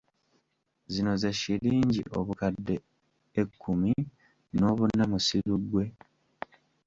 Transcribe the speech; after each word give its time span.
Zino 0.91 1.11
ze 1.21 1.31
Shillingi 1.39 2.01
obukadde 2.19 2.75
ekkumi 3.41 3.93
n'obuna 4.57 5.03
musiru-ggwe? 5.11 5.85